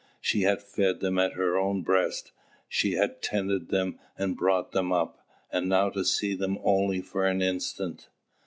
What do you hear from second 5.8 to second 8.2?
to see them only for an instant!